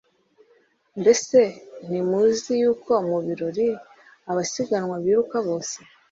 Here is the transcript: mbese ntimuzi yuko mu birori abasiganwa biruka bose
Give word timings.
mbese 1.01 1.39
ntimuzi 1.87 2.51
yuko 2.61 2.91
mu 3.09 3.17
birori 3.25 3.67
abasiganwa 4.31 4.95
biruka 5.03 5.37
bose 5.47 5.75